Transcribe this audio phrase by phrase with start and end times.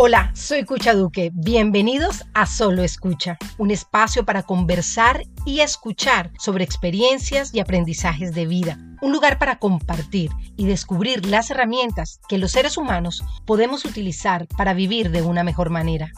[0.00, 1.32] Hola, soy Cucha Duque.
[1.34, 8.46] Bienvenidos a Solo Escucha, un espacio para conversar y escuchar sobre experiencias y aprendizajes de
[8.46, 8.78] vida.
[9.00, 14.72] Un lugar para compartir y descubrir las herramientas que los seres humanos podemos utilizar para
[14.72, 16.12] vivir de una mejor manera.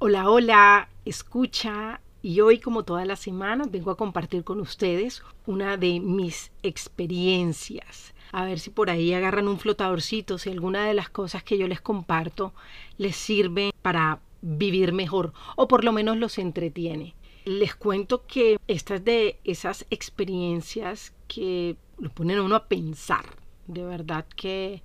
[0.00, 2.00] Hola, hola, escucha.
[2.20, 8.11] Y hoy, como todas las semanas, vengo a compartir con ustedes una de mis experiencias
[8.32, 11.68] a ver si por ahí agarran un flotadorcito, si alguna de las cosas que yo
[11.68, 12.54] les comparto
[12.96, 17.14] les sirve para vivir mejor o por lo menos los entretiene.
[17.44, 23.24] Les cuento que estas de esas experiencias que lo ponen a uno a pensar,
[23.66, 24.82] de verdad que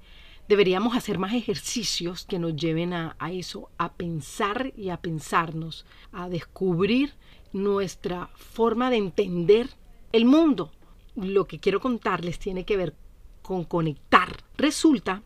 [0.49, 5.85] deberíamos hacer más ejercicios que nos lleven a, a, eso, a pensar y a pensarnos,
[6.11, 7.13] a descubrir
[7.53, 9.69] nuestra forma de entender
[10.11, 10.71] el mundo.
[11.15, 12.93] Lo que quiero contarles tiene que ver
[13.47, 14.43] con conectar.
[14.57, 15.23] Resulta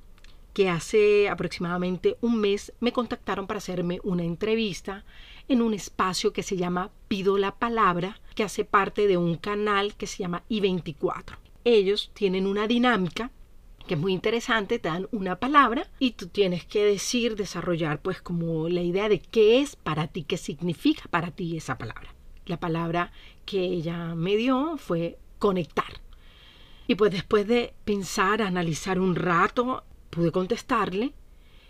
[0.53, 5.03] que hace aproximadamente un mes me contactaron para hacerme una entrevista
[5.47, 9.95] en un espacio que se llama Pido la Palabra, que hace parte de un canal
[9.95, 11.39] que se llama I24.
[11.63, 13.31] Ellos tienen una dinámica
[13.87, 18.21] que es muy interesante, te dan una palabra y tú tienes que decir, desarrollar pues
[18.21, 22.13] como la idea de qué es para ti, qué significa para ti esa palabra.
[22.45, 23.11] La palabra
[23.45, 26.01] que ella me dio fue conectar.
[26.91, 31.13] Y pues después de pensar, analizar un rato, pude contestarle,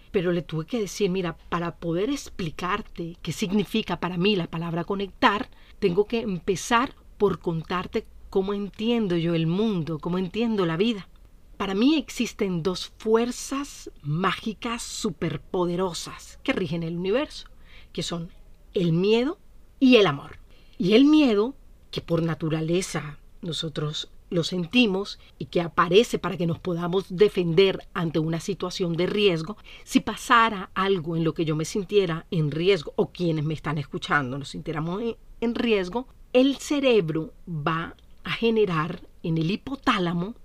[0.09, 4.83] pero le tuve que decir, mira, para poder explicarte qué significa para mí la palabra
[4.83, 11.07] conectar, tengo que empezar por contarte cómo entiendo yo el mundo, cómo entiendo la vida.
[11.55, 17.47] Para mí existen dos fuerzas mágicas superpoderosas que rigen el universo,
[17.93, 18.31] que son
[18.73, 19.37] el miedo
[19.79, 20.39] y el amor.
[20.79, 21.53] Y el miedo,
[21.91, 28.17] que por naturaleza nosotros lo sentimos y que aparece para que nos podamos defender ante
[28.17, 32.93] una situación de riesgo, si pasara algo en lo que yo me sintiera en riesgo
[32.95, 35.03] o quienes me están escuchando nos sintiéramos
[35.41, 40.35] en riesgo, el cerebro va a generar en el hipotálamo,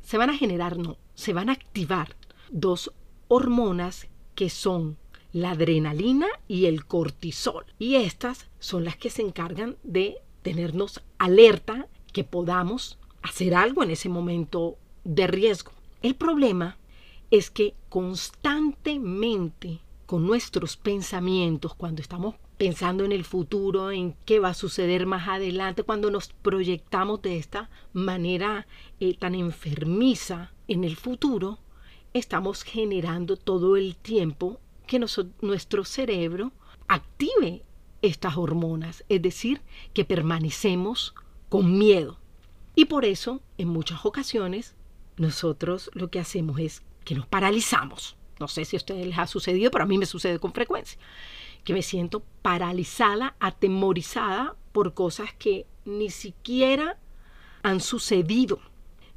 [0.00, 2.16] se van a generar, no, se van a activar
[2.50, 2.92] dos
[3.28, 4.96] hormonas que son
[5.32, 7.66] la adrenalina y el cortisol.
[7.78, 13.90] Y estas son las que se encargan de tenernos alerta que podamos hacer algo en
[13.90, 15.72] ese momento de riesgo.
[16.02, 16.78] El problema
[17.30, 24.50] es que constantemente con nuestros pensamientos, cuando estamos pensando en el futuro, en qué va
[24.50, 28.66] a suceder más adelante, cuando nos proyectamos de esta manera
[29.00, 31.58] eh, tan enfermiza en el futuro,
[32.14, 35.04] estamos generando todo el tiempo que
[35.40, 36.52] nuestro cerebro
[36.86, 37.64] active
[38.02, 39.60] estas hormonas, es decir,
[39.92, 41.14] que permanecemos
[41.48, 42.18] con miedo.
[42.76, 44.74] Y por eso, en muchas ocasiones,
[45.16, 48.16] nosotros lo que hacemos es que nos paralizamos.
[48.38, 50.98] No sé si a ustedes les ha sucedido, pero a mí me sucede con frecuencia.
[51.64, 56.98] Que me siento paralizada, atemorizada por cosas que ni siquiera
[57.62, 58.60] han sucedido.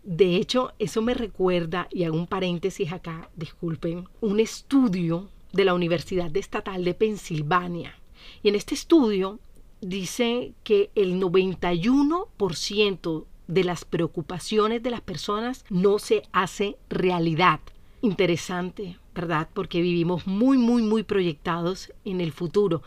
[0.03, 5.73] De hecho, eso me recuerda, y hago un paréntesis acá, disculpen, un estudio de la
[5.73, 7.99] Universidad Estatal de Pensilvania.
[8.41, 9.41] Y en este estudio
[9.81, 17.59] dice que el 91% de las preocupaciones de las personas no se hace realidad.
[18.01, 19.49] Interesante, ¿verdad?
[19.53, 22.83] Porque vivimos muy, muy, muy proyectados en el futuro.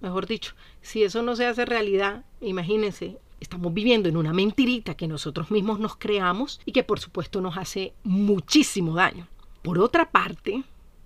[0.00, 5.08] Mejor dicho, si eso no se hace realidad, imagínense, estamos viviendo en una mentirita que
[5.08, 9.26] nosotros mismos nos creamos y que por supuesto nos hace muchísimo daño.
[9.60, 10.62] Por otra parte,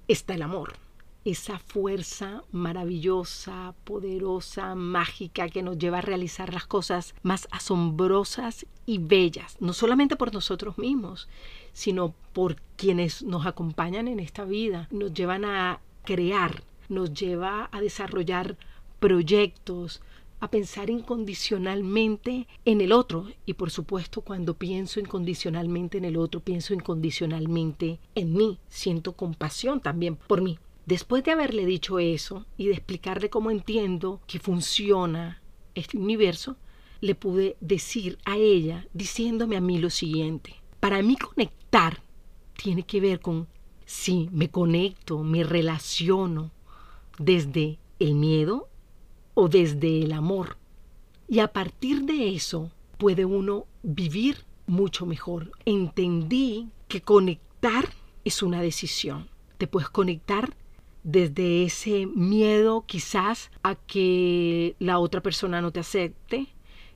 [0.06, 0.83] está el amor
[1.24, 8.98] esa fuerza maravillosa, poderosa, mágica que nos lleva a realizar las cosas más asombrosas y
[8.98, 11.28] bellas, no solamente por nosotros mismos,
[11.72, 17.80] sino por quienes nos acompañan en esta vida, nos llevan a crear, nos lleva a
[17.80, 18.58] desarrollar
[19.00, 20.02] proyectos,
[20.40, 23.28] a pensar incondicionalmente en el otro.
[23.46, 28.58] Y por supuesto, cuando pienso incondicionalmente en el otro, pienso incondicionalmente en mí.
[28.68, 30.58] Siento compasión también por mí.
[30.86, 35.42] Después de haberle dicho eso y de explicarle cómo entiendo que funciona
[35.74, 36.56] este universo,
[37.00, 40.56] le pude decir a ella, diciéndome a mí lo siguiente.
[40.80, 42.02] Para mí conectar
[42.62, 43.48] tiene que ver con
[43.86, 46.50] si me conecto, me relaciono
[47.18, 48.68] desde el miedo
[49.34, 50.56] o desde el amor.
[51.28, 55.52] Y a partir de eso puede uno vivir mucho mejor.
[55.64, 57.88] Entendí que conectar
[58.24, 59.28] es una decisión.
[59.58, 60.54] Te puedes conectar
[61.04, 66.48] desde ese miedo quizás a que la otra persona no te acepte,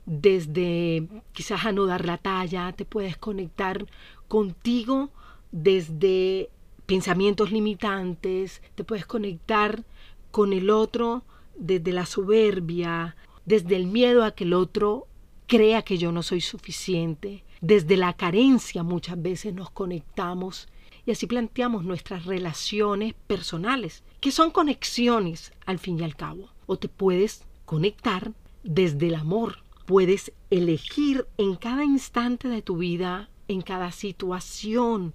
[0.05, 3.85] desde quizás a no dar la talla, te puedes conectar
[4.27, 5.11] contigo
[5.51, 6.49] desde
[6.87, 9.83] pensamientos limitantes, te puedes conectar
[10.31, 11.23] con el otro
[11.55, 13.15] desde la soberbia,
[13.45, 15.05] desde el miedo a que el otro
[15.45, 20.67] crea que yo no soy suficiente, desde la carencia muchas veces nos conectamos
[21.05, 26.49] y así planteamos nuestras relaciones personales, que son conexiones al fin y al cabo.
[26.65, 33.29] O te puedes conectar desde el amor, puedes elegir en cada instante de tu vida,
[33.47, 35.13] en cada situación,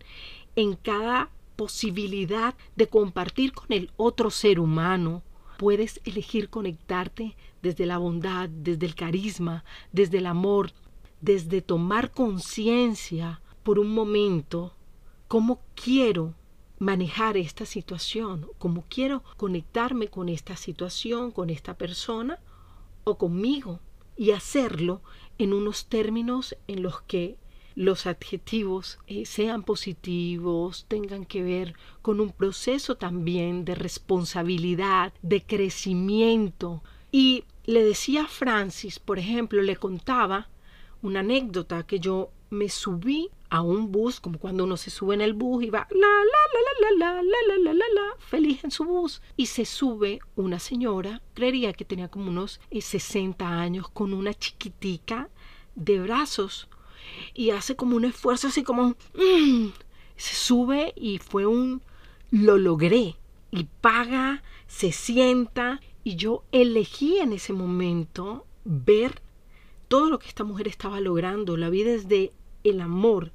[0.56, 5.22] en cada posibilidad de compartir con el otro ser humano,
[5.56, 10.72] puedes elegir conectarte desde la bondad, desde el carisma, desde el amor,
[11.20, 14.74] desde tomar conciencia por un momento
[15.34, 16.32] cómo quiero
[16.78, 22.38] manejar esta situación, cómo quiero conectarme con esta situación, con esta persona
[23.02, 23.80] o conmigo
[24.16, 25.02] y hacerlo
[25.38, 27.36] en unos términos en los que
[27.74, 35.42] los adjetivos eh, sean positivos, tengan que ver con un proceso también de responsabilidad, de
[35.42, 36.84] crecimiento.
[37.10, 40.48] Y le decía a Francis, por ejemplo, le contaba
[41.02, 45.20] una anécdota que yo me subí a un bus, como cuando uno se sube en
[45.20, 48.64] el bus y va la la la la la la la la la la feliz
[48.64, 53.88] en su bus y se sube una señora, creería que tenía como unos 60 años
[53.88, 55.28] con una chiquitica
[55.74, 56.68] de brazos
[57.34, 58.96] y hace como un esfuerzo así como
[60.16, 61.82] se sube y fue un
[62.30, 63.16] lo logré
[63.50, 69.22] y paga, se sienta y yo elegí en ese momento ver
[69.86, 72.32] todo lo que esta mujer estaba logrando, la vi desde
[72.64, 73.32] el amor,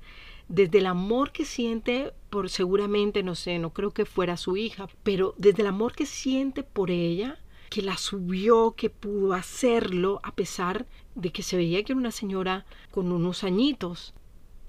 [0.47, 4.87] desde el amor que siente por seguramente, no sé, no creo que fuera su hija,
[5.03, 7.39] pero desde el amor que siente por ella,
[7.69, 12.11] que la subió, que pudo hacerlo a pesar de que se veía que era una
[12.11, 14.13] señora con unos añitos.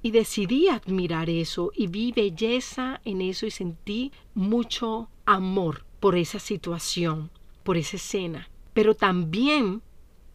[0.02, 6.38] Y decidí admirar eso y vi belleza en eso y sentí mucho amor por esa
[6.38, 7.30] situación,
[7.64, 8.48] por esa escena.
[8.72, 9.82] Pero también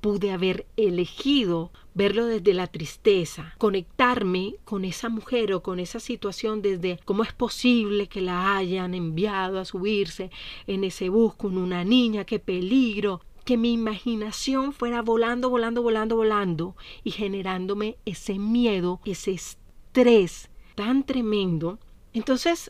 [0.06, 6.62] pude haber elegido verlo desde la tristeza, conectarme con esa mujer o con esa situación
[6.62, 10.30] desde cómo es posible que la hayan enviado a subirse
[10.68, 16.16] en ese bus con una niña, qué peligro, que mi imaginación fuera volando, volando, volando,
[16.16, 21.80] volando y generándome ese miedo, ese estrés tan tremendo.
[22.14, 22.70] Entonces,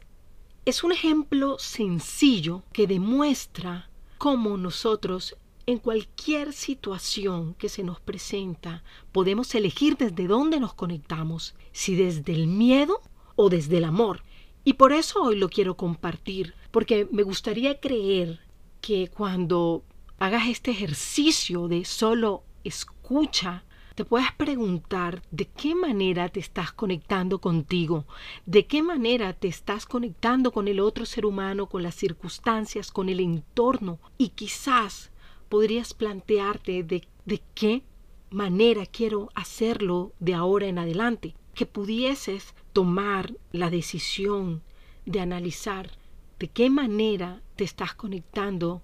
[0.64, 5.36] es un ejemplo sencillo que demuestra cómo nosotros
[5.67, 12.33] en cualquier situación que se nos presenta, podemos elegir desde dónde nos conectamos, si desde
[12.33, 13.01] el miedo
[13.35, 14.23] o desde el amor.
[14.63, 18.41] Y por eso hoy lo quiero compartir, porque me gustaría creer
[18.81, 19.83] que cuando
[20.19, 23.63] hagas este ejercicio de solo escucha,
[23.95, 28.06] te puedas preguntar de qué manera te estás conectando contigo,
[28.45, 33.07] de qué manera te estás conectando con el otro ser humano, con las circunstancias, con
[33.07, 35.12] el entorno y quizás
[35.50, 37.83] podrías plantearte de, de qué
[38.30, 44.62] manera quiero hacerlo de ahora en adelante, que pudieses tomar la decisión
[45.06, 45.92] de analizar
[46.39, 48.81] de qué manera te estás conectando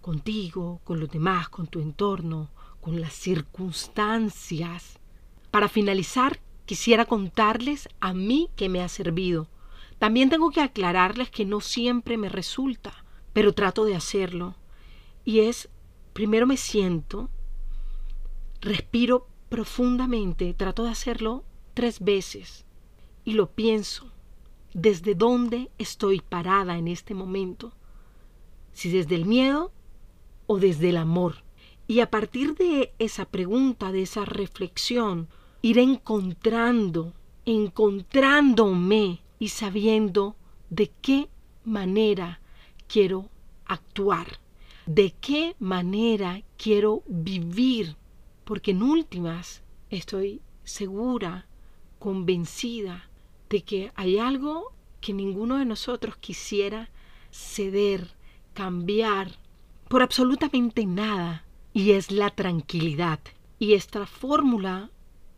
[0.00, 2.50] contigo, con los demás, con tu entorno,
[2.80, 4.98] con las circunstancias.
[5.50, 9.48] Para finalizar, quisiera contarles a mí que me ha servido.
[9.98, 14.54] También tengo que aclararles que no siempre me resulta, pero trato de hacerlo.
[15.24, 15.68] Y es
[16.16, 17.28] primero me siento,
[18.62, 21.44] respiro profundamente, trato de hacerlo
[21.74, 22.64] tres veces
[23.22, 24.10] y lo pienso.
[24.72, 27.74] ¿Desde dónde estoy parada en este momento?
[28.72, 29.72] Si desde el miedo
[30.46, 31.44] o desde el amor.
[31.86, 35.28] Y a partir de esa pregunta, de esa reflexión,
[35.60, 37.12] ir encontrando,
[37.44, 40.34] encontrándome y sabiendo
[40.70, 41.28] de qué
[41.62, 42.40] manera
[42.88, 43.28] quiero
[43.66, 44.45] actuar
[44.86, 47.96] de qué manera quiero vivir,
[48.44, 51.46] porque en últimas estoy segura,
[51.98, 53.08] convencida
[53.50, 56.90] de que hay algo que ninguno de nosotros quisiera
[57.30, 58.14] ceder,
[58.54, 59.32] cambiar
[59.88, 63.20] por absolutamente nada, y es la tranquilidad.
[63.58, 64.90] Y esta fórmula,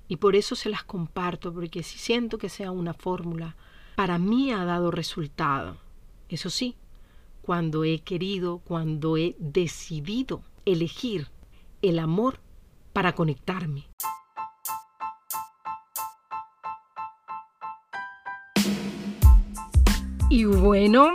[0.09, 3.57] y por eso se las comparto, porque si siento que sea una fórmula,
[3.97, 5.79] para mí ha dado resultado.
[6.29, 6.77] Eso sí,
[7.49, 11.29] cuando he querido, cuando he decidido elegir
[11.81, 12.41] el amor
[12.93, 13.89] para conectarme.
[20.29, 21.15] Y bueno,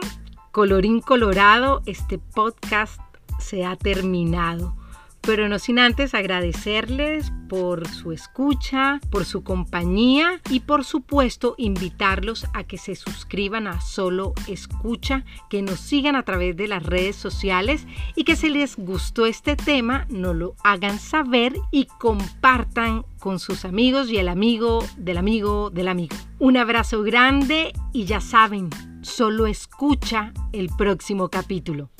[0.51, 2.99] colorín colorado, este podcast
[3.37, 4.75] se ha terminado.
[5.21, 12.47] Pero no sin antes agradecerles por su escucha, por su compañía y por supuesto invitarlos
[12.51, 17.15] a que se suscriban a Solo Escucha, que nos sigan a través de las redes
[17.15, 23.37] sociales y que si les gustó este tema nos lo hagan saber y compartan con
[23.37, 26.15] sus amigos y el amigo del amigo del amigo.
[26.39, 28.71] Un abrazo grande y ya saben,
[29.03, 31.91] solo escucha el próximo capítulo.